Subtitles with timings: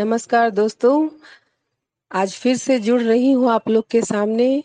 [0.00, 1.08] नमस्कार दोस्तों।
[2.12, 4.64] आज फिर से जुड़ रही हूँ आप लोग के सामने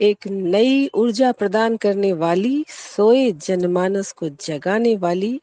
[0.00, 5.40] एक नई ऊर्जा प्रदान करने वाली, सोए जनमानस को जगाने वाली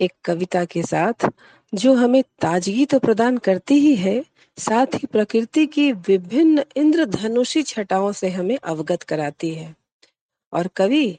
[0.00, 1.28] एक कविता के साथ,
[1.74, 4.24] जो हमें ताजगी तो प्रदान करती ही है,
[4.58, 9.76] साथ ही प्रकृति की विभिन्न इंद्रधनुषी छटाओं से हमें अवगत कराती है।
[10.52, 11.18] और कवि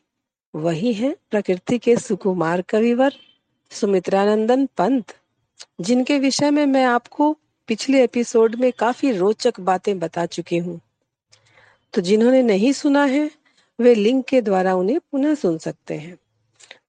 [0.55, 3.13] वही है प्रकृति के सुकुमार कविवर,
[3.71, 5.15] सुमित्रानंदन पंत,
[5.81, 7.37] जिनके विषय में मैं आपको
[7.67, 10.79] पिछले एपिसोड में काफ़ी रोचक बातें बता चुकी हूँ।
[11.93, 13.31] तो जिन्होंने नहीं सुना है,
[13.79, 16.17] वे लिंक के द्वारा उन्हें पुनः सुन सकते हैं।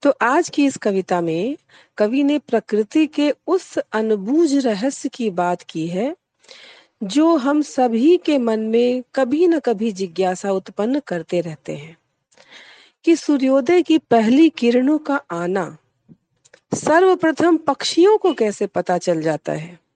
[0.03, 1.57] तो आज की इस कविता में
[1.99, 6.17] कवि ने प्रकृति के उस अनबूझ रहस्य की बात की है,
[7.03, 11.99] जो हम सभी के मन में कभी न कभी जिज्ञासा उत्पन्न करते रहते हैं,
[13.05, 15.77] कि सूर्योदय की पहली किरणों का आना
[16.75, 19.88] सर्वप्रथम पक्षियों को कैसे पता चल जाता है।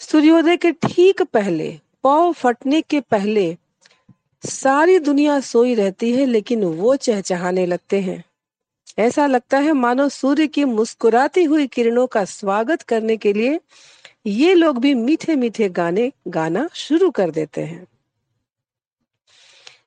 [0.00, 3.56] सूर्योदय के ठीक पहले पौ फटने के पहले
[4.44, 8.24] सारी दुनिया सोई रहती है, लेकिन वो चहचहाने लगते हैं।
[8.98, 13.60] ऐसा लगता है मानो सूर्य की मुस्कुराती हुई किरणों का स्वागत करने के लिए
[14.26, 17.86] ये लोग भी मीठे मीठे गाने गाना शुरू कर देते हैं।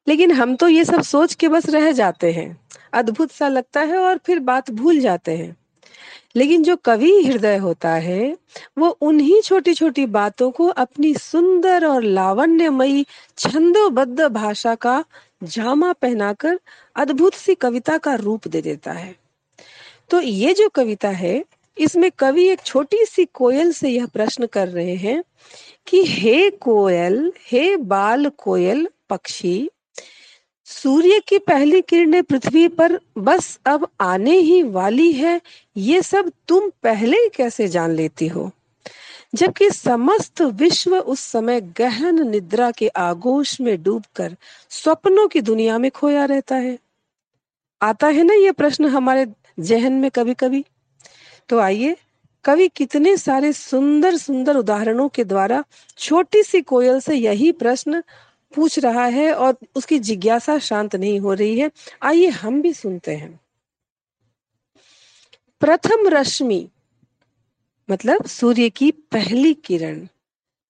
[0.08, 3.98] लेकिन हम तो ये सब सोच के बस रह जाते हैं। अद्भुत सा लगता है
[3.98, 5.56] और फिर बात भूल जाते हैं।
[6.36, 8.38] लेकिन जो कवि हृदय होता है,
[8.78, 13.06] वो उन्हीं छोटी छोटी बातों को अपनी सुंदर और लावण्यमयी,
[13.38, 15.04] छंदोबद्ध भाषा का
[15.44, 16.60] जामा पहनाकर
[16.96, 19.16] अद्भुत सी कविता का रूप दे देता है।
[20.10, 21.46] तो ये जो कविता है,
[21.78, 25.24] इसमें कवि एक छोटी सी कोयल से यह प्रश्न कर रहे हैं
[25.88, 29.70] कि, हे कोयल, हे बाल कोयल पक्षी
[30.70, 35.40] सूर्य की पहली किरणें पृथ्वी पर बस अब आने ही वाली है।
[35.78, 38.50] ये सब तुम पहले ही कैसे जान लेती हो?
[39.36, 44.36] जबकि समस्त विश्व उस समय गहन निद्रा के आगोश में डूबकर
[44.70, 46.78] स्वप्नों की दुनिया में खोया रहता है।
[47.82, 49.26] आता है ना ये प्रश्न हमारे
[49.60, 50.64] जहन में कभी कभी
[51.50, 51.96] तो आइए,
[52.46, 55.64] कवि कितने सारे सुंदर सुंदर उदाहरणों के द्वारा
[55.98, 58.04] छोटी सी कोयल से यही प्रश्न
[58.56, 61.72] पूछ रहा है और उसकी जिज्ञासा शांत नहीं हो रही है।
[62.04, 63.40] आइए हम भी सुनते हैं।
[65.60, 66.70] प्रथम रश्मि
[67.92, 70.08] मतलब सूर्य की पहली किरण।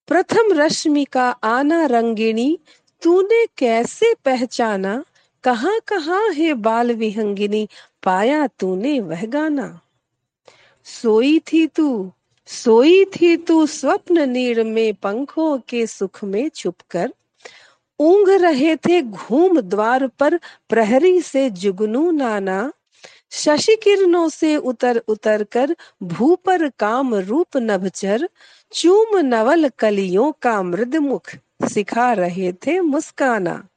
[0.08, 2.60] प्रथम रश्मि का आना रंगिणी,
[3.02, 5.06] तूने कैसे पहचाना?
[5.44, 7.70] कहाँ कहाँ है बाल विहंगिनी?
[8.04, 9.82] पाया तूने वह गाना।
[10.86, 12.12] सोई थी तू,
[12.48, 17.14] सोई थी तू स्वप्न नीड़ में पंखों के सुख में छुपकर।
[18.00, 20.40] ऊंघ रहे थे घूम द्वार पर
[20.70, 22.72] प्रहरी से जुगनू नाना।
[23.32, 28.30] शशि किरणों से उतर उतर कर भू पर काम रूप नभचर,
[28.72, 31.32] चूम नवल कलियों का मृद मुख
[31.64, 33.68] सिखा रहे थे मुस्काना।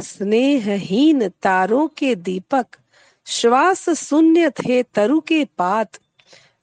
[0.00, 2.66] स्नेहहीन तारों के दीपक,
[3.26, 5.90] श्वास शून्य थे तरु के पात,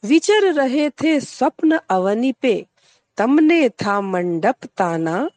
[0.05, 2.65] विचर रहे थे स्वप्न अवनी पे
[3.17, 5.29] तमने था मंडप ताना।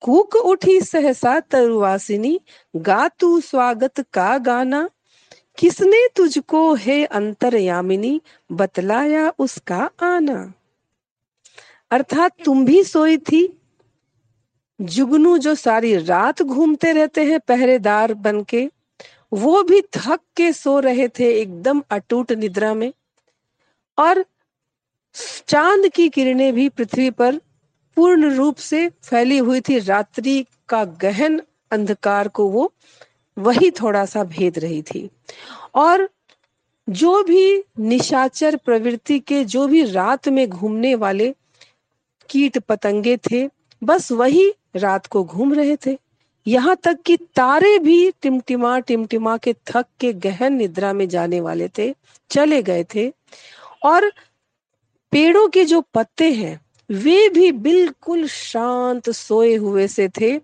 [0.00, 2.40] कूक उठी सहसा तरुवासिनी,
[2.76, 4.90] गा तू स्वागत का गाना?
[5.58, 8.20] किसने तुझको है अंतरयामिनी?
[8.52, 10.52] बतलाया उसका आना।
[11.90, 13.60] अर्थात तुम भी सोई थी।
[14.80, 18.70] जुगनू जो सारी रात घूमते रहते हैं पहरेदार बन के
[19.32, 22.92] वो भी थक के सो रहे थे एकदम अटूट निद्रा में।
[23.98, 24.24] और
[25.46, 27.40] चाँद की किरणें भी पृथ्वी पर
[28.00, 32.72] पूर्ण रूप से फैली हुई थी रात्रि का गहन अंधकार को वो
[33.38, 35.10] वही थोड़ा सा भेद रही थी।
[35.74, 36.08] और
[36.88, 41.34] जो भी निशाचर प्रवृत्ति के जो भी रात में घूमने वाले
[42.30, 43.48] कीट पतंगे थे,
[43.84, 45.98] बस वही रात को घूम रहे थे।
[46.46, 51.68] यहाँ तक कि तारे भी टिमटिमा टिमटिमा के थक के गहन निद्रा में जाने वाले
[51.68, 51.94] थे,
[52.30, 53.12] चले गए थे।
[53.82, 54.12] और
[55.12, 60.40] पेड़ों के जो पत्ते हैं वे भी बिल्कुल शांत सोए हुए से थे।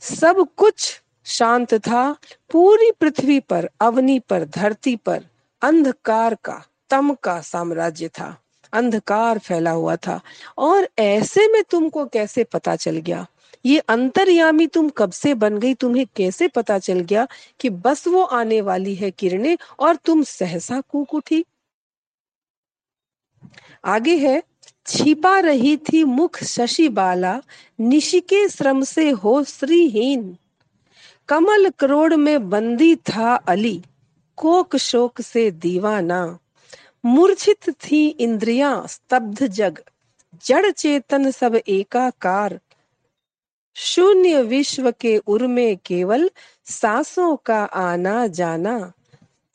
[0.00, 2.16] सब कुछ शांत था।
[2.50, 5.26] पूरी पृथ्वी पर, अवनी पर, धरती पर,
[5.62, 8.42] अंधकार का, तम का साम्राज्य था।
[8.72, 10.20] अंधकार फैला हुआ था।
[10.58, 13.26] और ऐसे में तुमको कैसे पता चल गया?
[13.66, 15.74] ये अंतर्यामी तुम कब से बन गई?
[15.74, 17.28] तुम्हें कैसे पता चल गया
[17.60, 21.44] कि बस वो आने वाली है किरणें और तुम सहसा कूक उठी?
[23.84, 24.42] आगे है
[24.88, 27.42] छिपा रही थी मुख शशि बाला
[27.80, 30.36] निशिके श्रम से हो श्रीहीन।
[31.28, 33.82] कमल करोड़ में बंदी था अली,
[34.36, 36.38] कोक शोक से दीवाना।
[37.04, 39.78] मूर्छित थी इंद्रियाँ, स्तब्ध जग,
[40.44, 42.60] जड़ चेतन सब एकाकार।
[43.74, 46.30] शून्य विश्व के उर्मे केवल
[46.64, 48.92] सांसों का आना जाना।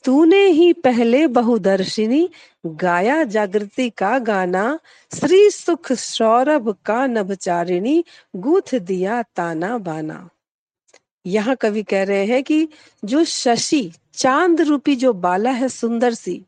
[0.04, 2.30] तूने ही पहले बहुदर्शिनी
[2.66, 4.80] गाया जागृति का गाना,
[5.16, 8.04] श्री सुख सौरभ का नभचारिणी
[8.36, 10.30] गूथ दिया ताना बाना।
[11.26, 12.68] यहाँ कवि कह रहे हैं कि
[13.06, 16.42] जो शशि, चाँद रूपी जो बाला है सुंदर सी,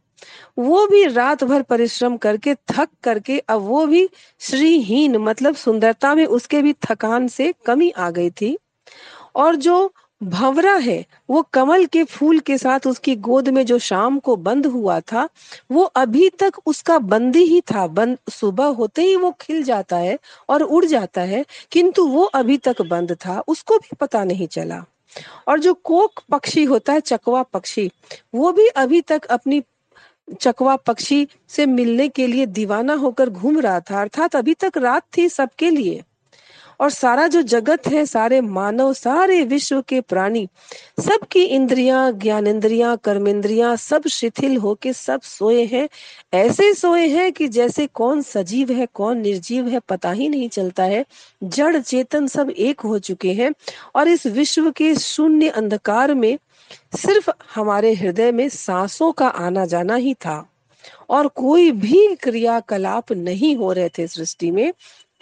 [0.57, 4.09] वो भी रात भर परिश्रम करके, थक करके, अब वो भी
[4.39, 8.57] श्रीहीन मतलब सुंदरता में उसके भी थकान से कमी आ गई थी।
[9.35, 14.19] और जो भंवरा है। वो कमल के फूल के साथ उसकी गोद में जो शाम
[14.19, 15.27] को बंद हुआ था,
[15.71, 20.19] वो अभी तक उसका बंदी ही था। बंद, सुबह होते ही वो खिल जाता है
[20.49, 24.83] और उड़ जाता है, किंतु वो अभी तक बंद था, उसको भी पता नहीं चला।
[25.47, 27.91] और जो कोक पक्षी होता है, चकवा पक्षी,
[28.35, 29.63] वो भी अभी तक अपनी
[30.41, 35.03] चकवा पक्षी से मिलने के लिए दीवाना होकर घूम रहा था, अर्थात अभी तक रात
[35.17, 36.03] थी सबके लिए।
[36.79, 40.47] और सारा जो जगत है, सारे मानव, सारे विश्व के प्राणी,
[40.99, 45.89] सबकी इंद्रियाँ ज्ञानेन्द्रियाँ कर्मेंद्रियाँ सब शिथिल होके सब सोए हैं।
[46.33, 50.83] ऐसे सोए हैं कि जैसे कौन सजीव है, कौन निर्जीव है, पता ही नहीं चलता
[50.83, 51.05] है।
[51.43, 53.53] जड़ चेतन सब एक हो चुके हैं
[53.95, 56.37] और इस विश्व के शून्य अंधकार में
[56.95, 60.49] सिर्फ़ हमारे हृदय में सांसों का आना जाना ही था
[61.09, 64.73] और कोई भी क्रियाकलाप नहीं हो रहे थे सृष्टि में।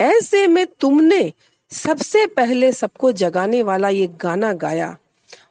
[0.04, 1.34] ऐसे में तुमने
[1.72, 4.98] सबसे पहले सबको जगाने वाला ये गाना गाया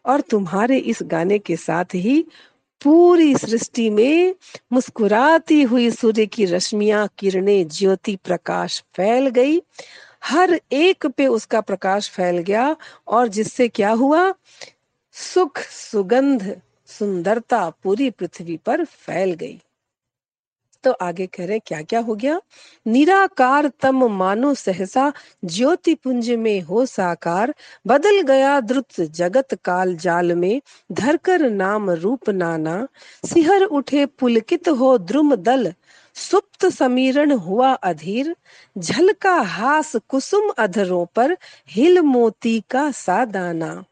[0.06, 2.26] और तुम्हारे इस गाने के साथ ही
[2.84, 4.34] पूरी सृष्टि में
[4.72, 9.62] मुस्कुराती हुई सूर्य की रश्मियाँ, किरणें, ज्योति, प्रकाश फैल गई।
[10.24, 12.76] हर एक पे उसका प्रकाश फैल गया
[13.08, 14.34] और जिससे क्या हुआ?
[15.12, 19.60] सुख, सुगंध, सुंदरता पूरी पृथ्वी पर फैल गई।
[20.84, 22.40] तो आगे कह रहे क्या क्या हो गया?
[22.86, 25.12] निराकार तम मानो सहसा
[25.44, 27.54] ज्योति पुंज में हो साकार,
[27.86, 30.60] बदल गया द्रुत जगत काल जाल में,
[30.92, 32.88] धरकर नाम रूप नाना,
[33.26, 35.72] सिहर उठे पुलकित हो द्रुम दल,
[36.14, 38.36] सुप्त समीरण हुआ अधीर,
[38.78, 41.36] झलका हास कुसुम अधरों पर,
[41.68, 43.84] हिल मोती का सादाना,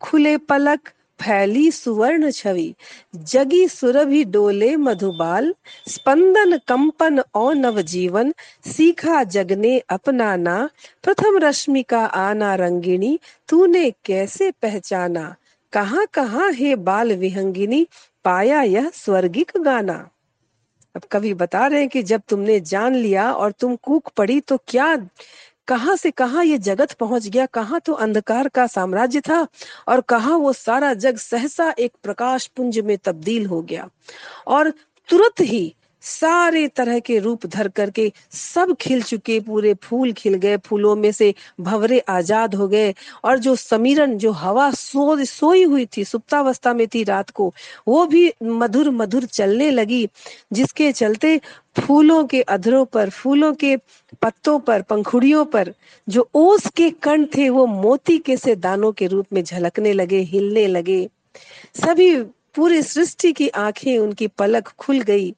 [0.00, 0.80] खुले पलक
[1.20, 2.74] फैली सुवर्ण छवि।
[3.16, 5.54] जगी सुरभि डोले मधुबाल,
[5.88, 8.34] स्पंदन कंपन और नवजीवन,
[8.66, 10.70] सीखा जगने अपनाना
[11.02, 13.18] प्रथम रश्मि का आना रंगिणी,
[13.48, 15.34] तूने कैसे पहचाना?
[15.72, 17.86] कहाँ कहाँ है बाल विहंगिनी,
[18.24, 20.08] पाया यह स्वर्गिक गाना।
[20.96, 24.56] अब कवि बता रहे हैं कि जब तुमने जान लिया और तुम कूक पड़ी तो
[24.56, 24.96] क्या
[25.68, 27.46] कहाँ से कहाँ ये जगत पहुँच गया?
[27.46, 29.46] कहाँ तो अंधकार का साम्राज्य था?
[29.88, 33.88] और कहा वो सारा जग सहसा एक प्रकाश पुंज में तब्दील हो गया?
[34.46, 34.70] और
[35.08, 40.56] तुरंत ही सारे तरह के रूप धर करके सब खिल चुके, पूरे फूल खिल गए,
[40.56, 45.86] फूलों में से भवरे आज़ाद हो गए। और जो समीरन, जो हवा सो, सोई हुई
[45.86, 47.54] थी, सुप्तावस्था में थी रात को,
[47.88, 50.08] वो भी मधुर मधुर चलने लगी,
[50.52, 51.40] जिसके चलते
[51.80, 53.76] फूलों के अधरों पर, फूलों के
[54.22, 55.72] पत्तों पर, पंखुड़ियों पर,
[56.08, 60.18] जो ओस के कण थे, वो मोती के से दानों के रूप में झलकने लगे,
[60.18, 61.08] हिलने लगे।
[61.74, 62.16] सभी
[62.56, 65.34] पूरी सृष्टि की आँखें उनकी पलक खुल गई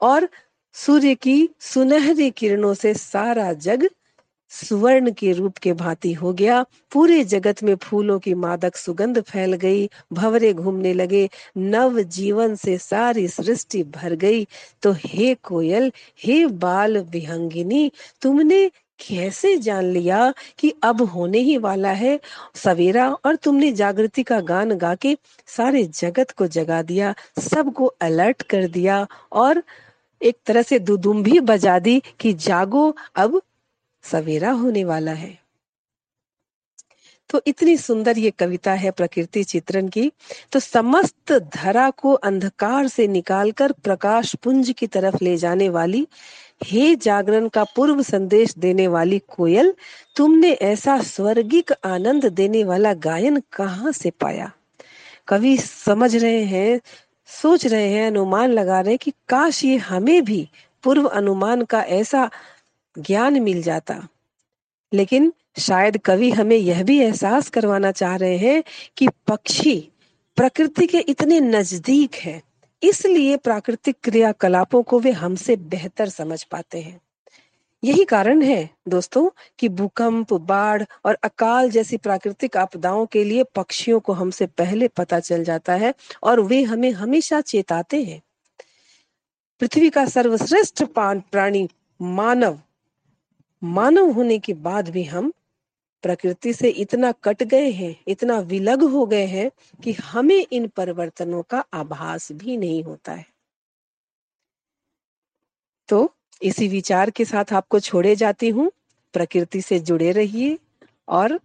[0.00, 0.28] और
[0.72, 3.88] सूर्य की सुनहरी किरणों से सारा जग
[4.48, 9.52] सुवर्ण के रूप के भांति हो गया। पूरे जगत में फूलों की मादक सुगंध फैल
[9.52, 14.46] गई। भवरे घूमने लगे। नव जीवन से सारी सृष्टि भर गई।
[14.82, 15.92] तो हे कोयल,
[16.24, 18.70] हे बाल विहंगिनी, तुमने
[19.00, 22.20] कैसे जान लिया कि अब होने ही वाला है?
[22.54, 25.16] सवेरा और तुमने जागृति का गान गा के
[25.46, 29.62] सारे जगत को जगा दिया, सबको अलर्ट कर दिया और
[30.22, 33.42] एक तरह से दुदुम भी बजा दी कि जागो, अब
[34.02, 35.38] सवेरा होने वाला है।
[37.30, 40.12] तो इतनी सुंदर ये कविता है प्रकृति चित्रण की।
[40.52, 46.08] तो समस्त धरा को अंधकार से निकालकर प्रकाश पुंज की तरफ़ ले जाने वाली
[46.64, 49.74] हे जागरण का पूर्व संदेश देने वाली कोयल,
[50.16, 54.52] तुमने ऐसा स्वर्गिक आनंद देने वाला गायन कहाँ से पाया?
[55.28, 56.80] कवि समझ रहे हैं,
[57.26, 60.48] सोच रहे हैं, अनुमान लगा रहे कि काश ये हमें भी
[60.82, 62.30] पूर्व अनुमान का ऐसा
[62.98, 64.08] ज्ञान मिल जाता।
[64.94, 68.64] लेकिन शायद कवि हमें यह भी एहसास करवाना चाह रहे हैं
[68.96, 69.88] कि पक्षी
[70.36, 72.49] प्रकृति के इतने नज़दीक है।
[72.82, 77.00] इसलिए प्राकृतिक क्रियाकलापों को वे हमसे बेहतर समझ पाते हैं।
[77.84, 84.00] यही कारण है, दोस्तों, कि भूकंप, बाढ़ और अकाल जैसी प्राकृतिक आपदाओं के लिए पक्षियों
[84.00, 88.20] को हमसे पहले पता चल जाता है और वे हमें हमेशा चेताते हैं।
[89.60, 91.68] पृथ्वी का सर्वश्रेष्ठ प्राणी
[92.02, 92.60] मानव
[93.62, 95.32] मानव होने के बाद भी हम
[96.02, 99.50] प्रकृति से इतना कट गए हैं, इतना विलग हो गए हैं
[99.84, 103.26] कि हमें इन परिवर्तनों का आभास भी नहीं होता है।
[105.88, 108.70] तो इसी विचार के साथ आपको छोड़े जाती हूँ।
[109.14, 110.58] प्रकृति से जुड़े रहिए
[111.08, 111.38] और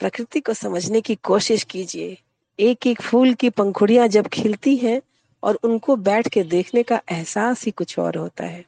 [0.00, 2.16] प्रकृति को समझने की कोशिश कीजिए।
[2.58, 5.02] एक एक फूल की पंखुड़ियाँ जब खिलती हैं
[5.42, 8.64] और उनको बैठ के देखने का एहसास ही कुछ और होता है।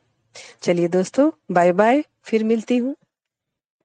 [0.62, 2.94] चलिए दोस्तों बाय बाय फिर मिलती हूँ।